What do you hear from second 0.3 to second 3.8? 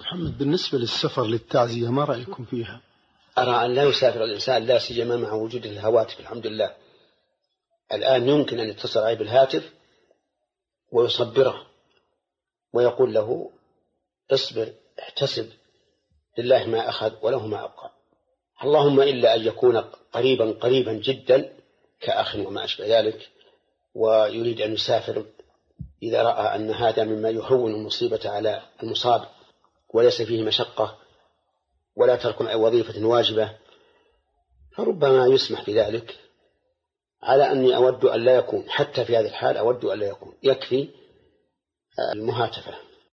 بالنسبة للسفر للتعزية ما رأيكم فيها؟ أرى أن